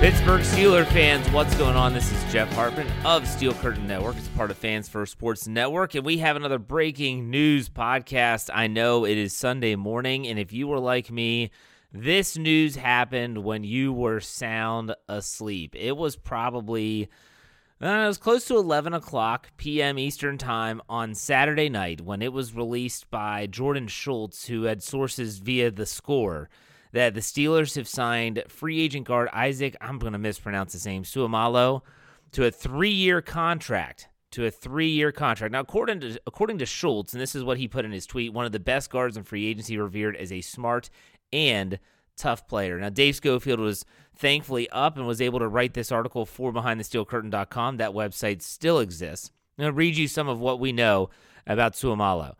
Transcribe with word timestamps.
Pittsburgh 0.00 0.42
Steeler 0.42 0.86
fans, 0.86 1.28
what's 1.32 1.56
going 1.56 1.74
on? 1.74 1.92
This 1.92 2.12
is 2.12 2.32
Jeff 2.32 2.48
Hartman 2.52 2.86
of 3.04 3.26
Steel 3.26 3.52
Curtain 3.54 3.88
Network. 3.88 4.16
It's 4.16 4.28
part 4.28 4.52
of 4.52 4.56
Fans 4.56 4.88
First 4.88 5.10
Sports 5.10 5.48
Network, 5.48 5.96
and 5.96 6.06
we 6.06 6.18
have 6.18 6.36
another 6.36 6.60
breaking 6.60 7.30
news 7.30 7.68
podcast. 7.68 8.48
I 8.54 8.68
know 8.68 9.04
it 9.04 9.18
is 9.18 9.32
Sunday 9.32 9.74
morning, 9.74 10.24
and 10.28 10.38
if 10.38 10.52
you 10.52 10.68
were 10.68 10.78
like 10.78 11.10
me, 11.10 11.50
this 11.92 12.38
news 12.38 12.76
happened 12.76 13.38
when 13.42 13.64
you 13.64 13.92
were 13.92 14.20
sound 14.20 14.94
asleep. 15.08 15.74
It 15.74 15.96
was 15.96 16.14
probably 16.14 17.08
uh, 17.82 17.86
it 17.88 18.06
was 18.06 18.18
close 18.18 18.44
to 18.44 18.56
11 18.56 18.94
o'clock 18.94 19.48
p.m. 19.56 19.98
Eastern 19.98 20.38
Time 20.38 20.80
on 20.88 21.16
Saturday 21.16 21.68
night 21.68 22.00
when 22.00 22.22
it 22.22 22.32
was 22.32 22.54
released 22.54 23.10
by 23.10 23.48
Jordan 23.48 23.88
Schultz, 23.88 24.46
who 24.46 24.62
had 24.62 24.80
sources 24.80 25.40
via 25.40 25.72
the 25.72 25.86
score 25.86 26.48
that 26.92 27.14
the 27.14 27.20
Steelers 27.20 27.76
have 27.76 27.88
signed 27.88 28.42
free 28.48 28.80
agent 28.80 29.06
guard 29.06 29.28
Isaac, 29.32 29.76
I'm 29.80 29.98
going 29.98 30.12
to 30.12 30.18
mispronounce 30.18 30.72
his 30.72 30.86
name, 30.86 31.02
Suamalo, 31.02 31.82
to 32.32 32.46
a 32.46 32.50
three 32.50 32.90
year 32.90 33.20
contract. 33.20 34.08
To 34.32 34.44
a 34.44 34.50
three 34.50 34.90
year 34.90 35.10
contract. 35.10 35.52
Now, 35.52 35.60
according 35.60 36.00
to, 36.00 36.20
according 36.26 36.58
to 36.58 36.66
Schultz, 36.66 37.14
and 37.14 37.20
this 37.20 37.34
is 37.34 37.42
what 37.42 37.56
he 37.56 37.66
put 37.66 37.86
in 37.86 37.92
his 37.92 38.04
tweet, 38.04 38.34
one 38.34 38.44
of 38.44 38.52
the 38.52 38.60
best 38.60 38.90
guards 38.90 39.16
in 39.16 39.22
free 39.22 39.46
agency 39.46 39.78
revered 39.78 40.16
as 40.16 40.30
a 40.30 40.42
smart 40.42 40.90
and 41.32 41.78
tough 42.18 42.46
player. 42.46 42.78
Now, 42.78 42.90
Dave 42.90 43.16
Schofield 43.16 43.58
was 43.58 43.86
thankfully 44.16 44.68
up 44.68 44.98
and 44.98 45.06
was 45.06 45.22
able 45.22 45.38
to 45.38 45.48
write 45.48 45.72
this 45.72 45.90
article 45.90 46.26
for 46.26 46.52
BehindTheSteelCurtain.com. 46.52 47.78
That 47.78 47.92
website 47.92 48.42
still 48.42 48.80
exists. 48.80 49.30
I'm 49.56 49.62
going 49.62 49.72
to 49.72 49.76
read 49.76 49.96
you 49.96 50.08
some 50.08 50.28
of 50.28 50.40
what 50.40 50.60
we 50.60 50.72
know 50.72 51.08
about 51.46 51.72
Seumalo. 51.72 52.34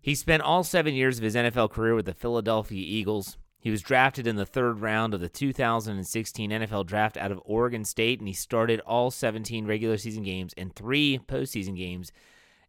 He 0.00 0.14
spent 0.14 0.42
all 0.42 0.64
seven 0.64 0.94
years 0.94 1.18
of 1.18 1.24
his 1.24 1.34
NFL 1.34 1.70
career 1.70 1.94
with 1.94 2.06
the 2.06 2.14
Philadelphia 2.14 2.84
Eagles. 2.84 3.36
He 3.60 3.70
was 3.70 3.82
drafted 3.82 4.26
in 4.26 4.36
the 4.36 4.46
third 4.46 4.80
round 4.80 5.12
of 5.12 5.20
the 5.20 5.28
2016 5.28 6.50
NFL 6.50 6.86
Draft 6.86 7.18
out 7.18 7.30
of 7.30 7.42
Oregon 7.44 7.84
State, 7.84 8.18
and 8.18 8.26
he 8.26 8.34
started 8.34 8.80
all 8.80 9.10
17 9.10 9.66
regular 9.66 9.98
season 9.98 10.22
games 10.22 10.54
and 10.56 10.74
three 10.74 11.20
postseason 11.28 11.76
games 11.76 12.10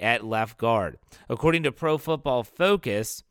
at 0.00 0.24
left 0.24 0.58
guard. 0.58 0.98
According 1.28 1.62
to 1.62 1.72
Pro 1.72 1.98
Football 1.98 2.42
Focus, 2.42 3.22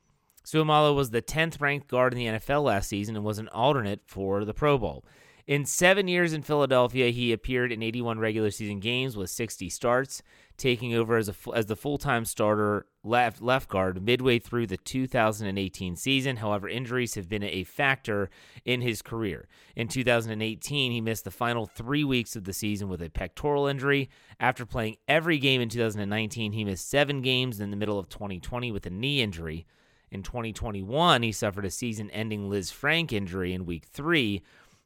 Seumalo 0.46 0.96
was 0.96 1.10
the 1.10 1.22
10th 1.22 1.60
ranked 1.60 1.90
guard 1.90 2.14
in 2.14 2.20
the 2.20 2.40
NFL 2.40 2.64
last 2.64 2.88
season 2.88 3.18
and 3.18 3.26
was 3.26 3.38
an 3.38 3.50
alternate 3.50 4.02
for 4.06 4.46
the 4.46 4.54
Pro 4.54 4.78
Bowl. 4.78 5.04
In 5.52 5.66
seven 5.66 6.08
years 6.08 6.32
in 6.32 6.44
Philadelphia, 6.44 7.10
he 7.10 7.34
appeared 7.34 7.74
in 7.74 7.84
81 7.84 8.20
regular 8.20 8.52
season 8.52 8.80
games 8.80 9.18
with 9.18 9.30
60 9.30 9.68
starts, 9.68 10.24
taking 10.56 10.94
over 10.94 11.18
as 11.18 11.28
a 11.28 11.36
as 11.54 11.66
the 11.66 11.76
full 11.76 11.98
time 11.98 12.24
starter 12.24 12.86
left 13.04 13.42
left 13.42 13.68
guard 13.68 14.02
midway 14.02 14.40
through 14.40 14.68
the 14.68 14.78
2018 14.78 15.98
season. 15.98 16.38
However, 16.38 16.70
injuries 16.70 17.16
have 17.16 17.28
been 17.28 17.44
a 17.44 17.66
factor 17.66 18.30
in 18.64 18.80
his 18.80 19.02
career. 19.02 19.50
In 19.76 19.90
2018, 19.90 20.94
he 20.94 21.02
missed 21.02 21.26
the 21.26 21.32
final 21.32 21.66
three 21.66 22.06
weeks 22.06 22.38
of 22.38 22.46
the 22.46 22.54
season 22.54 22.88
with 22.88 23.02
a 23.02 23.10
pectoral 23.10 23.68
injury. 23.68 24.10
After 24.40 24.66
playing 24.66 24.96
every 25.10 25.38
game 25.38 25.60
in 25.60 25.68
2019, 25.68 26.54
he 26.54 26.64
missed 26.64 26.90
seven 26.90 27.22
games 27.22 27.60
in 27.60 27.72
the 27.72 27.76
middle 27.76 28.00
of 28.00 28.08
2020 28.08 28.72
with 28.72 28.86
a 28.86 28.90
knee 28.90 29.22
injury. 29.22 29.68
In 30.12 30.24
2021, 30.24 31.24
he 31.24 31.34
suffered 31.34 31.66
a 31.66 31.72
season 31.72 32.10
ending 32.12 32.50
Lisfranc 32.50 33.12
injury 33.12 33.54
in 33.54 33.66
week 33.66 33.86
three 33.86 34.44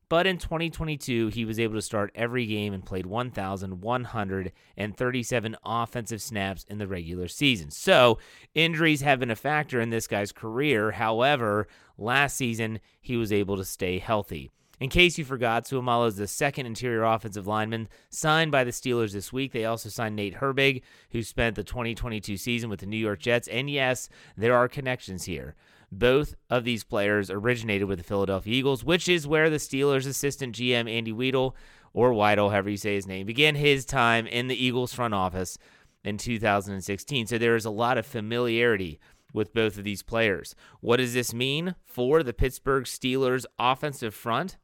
but 0.10 0.28
in 0.28 0.38
2022, 0.38 1.30
he 1.30 1.46
was 1.46 1.58
able 1.60 1.76
to 1.76 1.82
start 1.82 2.12
every 2.16 2.46
game 2.46 2.74
and 2.74 2.86
played 2.86 3.06
1,137 3.06 5.58
offensive 5.66 6.22
snaps 6.22 6.66
in 6.70 6.78
the 6.78 6.88
regular 6.88 7.28
season. 7.28 7.72
So, 7.72 8.20
injuries 8.54 9.02
have 9.02 9.20
been 9.20 9.32
a 9.32 9.36
factor 9.36 9.82
in 9.82 9.90
this 9.90 10.08
guy's 10.08 10.32
career. 10.32 10.92
However, 10.92 11.68
last 11.98 12.38
season, 12.38 12.80
he 13.02 13.18
was 13.18 13.34
able 13.34 13.58
to 13.58 13.66
stay 13.66 14.00
healthy. 14.00 14.52
In 14.80 14.90
case 14.90 15.18
you 15.18 15.24
forgot, 15.24 15.64
Seumalo 15.64 16.08
is 16.08 16.18
the 16.18 16.28
second 16.28 16.66
interior 16.66 17.04
offensive 17.04 17.48
lineman 17.48 17.88
signed 18.10 18.52
by 18.52 18.66
the 18.66 18.72
Steelers 18.72 19.14
this 19.14 19.32
week. 19.32 19.54
They 19.54 19.64
also 19.64 19.88
signed 19.88 20.18
Nate 20.18 20.36
Herbig, 20.36 20.82
who 21.12 21.24
spent 21.24 21.56
the 21.56 21.64
2022 21.64 22.36
season 22.36 22.70
with 22.70 22.82
the 22.82 22.86
New 22.86 22.98
York 22.98 23.20
Jets. 23.20 23.48
And 23.48 23.70
yes, 23.70 24.10
there 24.36 24.56
are 24.56 24.68
connections 24.68 25.24
here. 25.24 25.56
Both 25.98 26.36
of 26.50 26.66
these 26.66 26.84
players 26.84 27.30
originated 27.30 27.88
with 27.88 28.00
the 28.00 28.04
Philadelphia 28.04 28.54
Eagles, 28.54 28.84
which 28.84 29.08
is 29.08 29.26
where 29.26 29.50
the 29.50 29.58
Steelers' 29.58 30.06
assistant 30.06 30.56
GM 30.56 30.90
Andy 30.90 31.14
Weidl, 31.14 31.54
or 31.94 32.12
Weidl, 32.12 32.52
however 32.52 32.70
you 32.70 32.78
say 32.78 32.96
his 32.96 33.08
name, 33.08 33.26
began 33.26 33.56
his 33.56 33.86
time 33.86 34.28
in 34.28 34.48
the 34.48 34.62
Eagles 34.62 34.94
front 34.94 35.14
office 35.14 35.58
in 36.04 36.18
2016. 36.18 37.28
So 37.28 37.38
there 37.38 37.56
is 37.56 37.64
a 37.64 37.70
lot 37.70 37.98
of 37.98 38.06
familiarity 38.06 39.00
with 39.34 39.54
both 39.54 39.78
of 39.78 39.86
these 39.86 40.04
players. 40.04 40.54
What 40.82 40.98
does 40.98 41.14
this 41.14 41.34
mean 41.34 41.76
for 41.86 42.24
the 42.24 42.34
Pittsburgh 42.34 42.84
Steelers 42.84 43.46
offensive 43.58 44.14
front? 44.14 44.58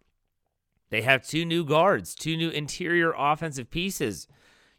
They 0.90 1.02
have 1.02 1.26
two 1.26 1.46
new 1.46 1.64
guards, 1.64 2.14
two 2.14 2.36
new 2.36 2.50
interior 2.50 3.14
offensive 3.18 3.72
pieces. 3.72 4.28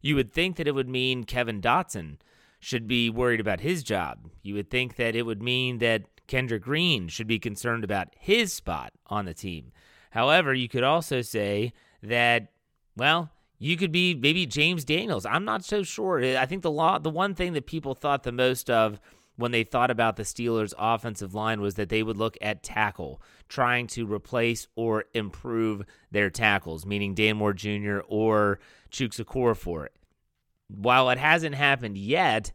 You 0.03 0.17
would 0.17 0.31
think 0.31 0.57
that 0.57 0.69
it 0.69 0.75
would 0.75 0.89
mean 0.89 1.25
Kevin 1.25 1.63
Dotson 1.63 2.19
should 2.61 2.87
be 2.87 3.09
worried 3.09 3.41
about 3.41 3.61
his 3.61 3.83
job. 3.83 4.31
You 4.43 4.55
would 4.55 4.71
think 4.71 4.97
that 4.97 5.17
it 5.17 5.23
would 5.23 5.43
mean 5.43 5.79
that 5.79 6.05
Kendrick 6.27 6.63
Green 6.63 7.09
should 7.09 7.27
be 7.27 7.39
concerned 7.39 7.85
about 7.85 8.09
his 8.19 8.53
spot 8.53 8.93
on 9.07 9.25
the 9.25 9.35
team. 9.35 9.73
However, 10.11 10.53
you 10.55 10.69
could 10.69 10.85
also 10.85 11.23
say 11.23 11.73
that, 12.03 12.53
well, 12.97 13.31
you 13.59 13.77
could 13.77 13.93
be 13.93 14.15
maybe 14.15 14.45
James 14.45 14.85
Daniels. 14.85 15.25
I'm 15.25 15.45
not 15.45 15.65
so 15.65 15.83
sure. 15.83 16.21
I 16.37 16.47
think 16.47 16.63
the 16.63 16.71
law, 16.71 16.99
the 16.99 17.11
one 17.11 17.35
thing 17.35 17.53
that 17.53 17.67
people 17.67 17.95
thought 17.95 18.23
the 18.25 18.33
most 18.33 18.69
of 18.69 19.01
when 19.37 19.53
they 19.53 19.65
thought 19.65 19.91
about 19.91 20.17
the 20.17 20.23
Steelers' 20.25 20.75
offensive 20.79 21.35
line 21.35 21.61
was 21.61 21.75
that 21.75 21.89
they 21.89 22.03
would 22.03 22.17
look 22.17 22.37
at 22.43 22.63
tackle, 22.63 23.23
trying 23.49 23.87
to 23.89 24.07
replace 24.07 24.67
or 24.77 25.05
improve 25.15 25.85
their 26.11 26.29
tackles, 26.29 26.85
meaning 26.85 27.15
Dan 27.15 27.37
Moore 27.39 27.53
Jr. 27.53 28.01
or 28.09 28.59
Chukwuma 28.91 29.25
Okorafor 29.25 29.57
for 29.57 29.87
it. 29.87 29.93
While 30.69 31.11
it 31.11 31.19
hasn't 31.19 31.55
happened 31.55 31.97
yet, 31.97 32.53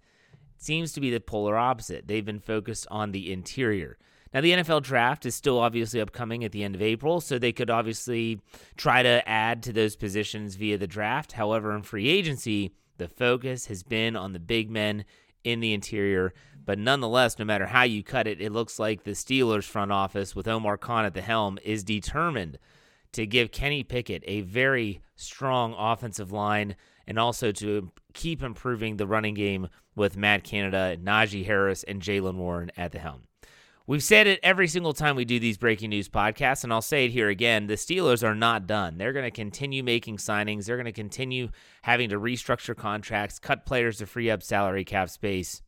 seems 0.57 0.91
to 0.93 1.01
be 1.01 1.09
the 1.09 1.19
polar 1.19 1.57
opposite. 1.57 2.07
They've 2.07 2.25
been 2.25 2.39
focused 2.39 2.87
on 2.89 3.11
the 3.11 3.31
interior. 3.31 3.97
Now, 4.33 4.41
the 4.41 4.51
NFL 4.51 4.83
draft 4.83 5.25
is 5.25 5.35
still 5.35 5.59
obviously 5.59 6.01
upcoming 6.01 6.43
at 6.43 6.51
the 6.51 6.63
end 6.63 6.75
of 6.75 6.81
April, 6.81 7.21
so 7.21 7.39
they 7.39 7.53
could 7.53 7.69
obviously 7.69 8.41
try 8.75 9.01
to 9.01 9.27
add 9.27 9.63
to 9.63 9.73
those 9.73 9.95
positions 9.95 10.55
via 10.55 10.77
the 10.77 10.87
draft. 10.87 11.31
However, 11.33 11.73
in 11.75 11.81
free 11.81 12.09
agency, 12.09 12.71
the 12.97 13.07
focus 13.07 13.67
has 13.67 13.83
been 13.83 14.15
on 14.15 14.33
the 14.33 14.39
big 14.39 14.69
men 14.69 15.05
in 15.43 15.59
the 15.61 15.73
interior. 15.73 16.33
But 16.65 16.77
nonetheless, 16.77 17.39
no 17.39 17.45
matter 17.45 17.67
how 17.67 17.83
you 17.83 18.03
cut 18.03 18.27
it, 18.27 18.41
it 18.41 18.51
looks 18.51 18.77
like 18.77 19.03
the 19.03 19.11
Steelers 19.11 19.63
front 19.63 19.91
office 19.91 20.35
with 20.35 20.47
Omar 20.47 20.77
Khan 20.77 21.05
at 21.05 21.13
the 21.13 21.21
helm 21.21 21.57
is 21.63 21.83
determined 21.83 22.59
to 23.13 23.25
give 23.25 23.51
Kenny 23.51 23.83
Pickett 23.83 24.23
a 24.27 24.41
very 24.41 25.01
strong 25.15 25.73
offensive 25.77 26.33
line 26.33 26.75
and 27.07 27.17
also 27.17 27.51
to 27.53 27.91
keep 28.13 28.43
improving 28.43 28.97
the 28.97 29.07
running 29.07 29.33
game 29.33 29.69
with 29.95 30.17
Matt 30.17 30.43
Canada, 30.43 30.97
Najee 31.01 31.45
Harris, 31.45 31.83
and 31.83 32.01
Jaylen 32.01 32.35
Warren 32.35 32.71
at 32.77 32.91
the 32.91 32.99
helm. 32.99 33.23
We've 33.87 34.03
said 34.03 34.27
it 34.27 34.41
every 34.43 34.67
single 34.67 34.91
time 34.91 35.15
we 35.15 35.23
do 35.23 35.39
these 35.39 35.57
breaking 35.57 35.91
news 35.91 36.09
podcasts, 36.09 36.65
and 36.65 36.73
I'll 36.73 36.81
say 36.81 37.05
it 37.05 37.11
here 37.11 37.29
again. 37.29 37.67
The 37.67 37.75
Steelers 37.75 38.21
are 38.21 38.35
not 38.35 38.67
done. 38.67 38.97
They're 38.97 39.13
going 39.13 39.23
to 39.23 39.31
continue 39.31 39.81
making 39.81 40.17
signings. 40.17 40.65
They're 40.65 40.75
going 40.75 40.87
to 40.87 40.91
continue 40.91 41.49
having 41.83 42.09
to 42.09 42.19
restructure 42.19 42.75
contracts, 42.75 43.39
cut 43.39 43.65
players 43.65 43.99
to 43.99 44.05
free 44.05 44.29
up 44.29 44.43
salary 44.43 44.83
cap 44.83 45.09
space. 45.09 45.61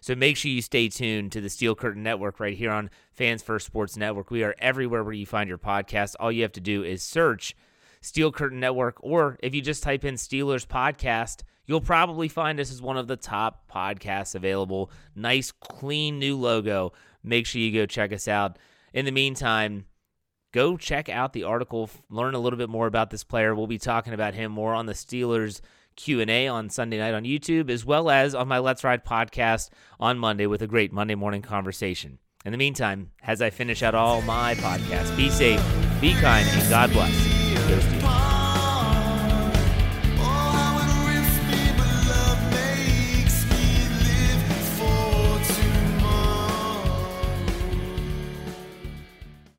So 0.00 0.14
make 0.14 0.36
sure 0.36 0.52
you 0.52 0.62
stay 0.62 0.88
tuned 0.88 1.32
to 1.32 1.40
the 1.40 1.50
Steel 1.50 1.74
Curtain 1.74 2.04
Network 2.04 2.38
right 2.38 2.56
here 2.56 2.70
on 2.70 2.88
Fans 3.10 3.42
First 3.42 3.66
Sports 3.66 3.96
Network. 3.96 4.30
We 4.30 4.44
are 4.44 4.54
everywhere 4.60 5.02
where 5.02 5.12
you 5.12 5.26
find 5.26 5.48
your 5.48 5.58
podcast. 5.58 6.14
All 6.20 6.30
you 6.30 6.42
have 6.42 6.52
to 6.52 6.60
do 6.60 6.84
is 6.84 7.02
search 7.02 7.56
Steel 8.06 8.30
Curtain 8.30 8.60
Network, 8.60 8.98
or 9.00 9.36
if 9.42 9.52
you 9.52 9.60
just 9.60 9.82
type 9.82 10.04
in 10.04 10.14
Steelers 10.14 10.64
Podcast, 10.64 11.42
you'll 11.66 11.80
probably 11.80 12.28
find 12.28 12.60
us 12.60 12.70
as 12.70 12.80
one 12.80 12.96
of 12.96 13.08
the 13.08 13.16
top 13.16 13.68
podcasts 13.68 14.36
available. 14.36 14.92
Nice, 15.16 15.50
clean 15.50 16.20
new 16.20 16.36
logo. 16.36 16.92
Make 17.24 17.46
sure 17.46 17.60
you 17.60 17.72
go 17.72 17.84
check 17.84 18.12
us 18.12 18.28
out. 18.28 18.60
In 18.94 19.06
the 19.06 19.10
meantime, 19.10 19.86
go 20.52 20.76
check 20.76 21.08
out 21.08 21.32
the 21.32 21.42
article, 21.42 21.90
learn 22.08 22.34
a 22.34 22.38
little 22.38 22.56
bit 22.56 22.68
more 22.68 22.86
about 22.86 23.10
this 23.10 23.24
player. 23.24 23.56
We'll 23.56 23.66
be 23.66 23.76
talking 23.76 24.12
about 24.12 24.34
him 24.34 24.52
more 24.52 24.72
on 24.72 24.86
the 24.86 24.92
Steelers 24.92 25.60
Q&A 25.96 26.46
on 26.46 26.70
Sunday 26.70 26.98
night 26.98 27.14
on 27.14 27.24
YouTube 27.24 27.70
as 27.70 27.84
well 27.84 28.08
as 28.08 28.36
on 28.36 28.46
my 28.46 28.60
Let's 28.60 28.84
Ride 28.84 29.04
podcast 29.04 29.70
on 29.98 30.16
Monday 30.16 30.46
with 30.46 30.62
a 30.62 30.68
great 30.68 30.92
Monday 30.92 31.16
morning 31.16 31.42
conversation. 31.42 32.20
In 32.44 32.52
the 32.52 32.58
meantime, 32.58 33.10
as 33.20 33.42
I 33.42 33.50
finish 33.50 33.82
out 33.82 33.96
all 33.96 34.22
my 34.22 34.54
podcasts, 34.54 35.16
be 35.16 35.28
safe, 35.28 35.60
be 36.00 36.12
kind, 36.14 36.46
and 36.48 36.70
God 36.70 36.92
bless. 36.92 37.35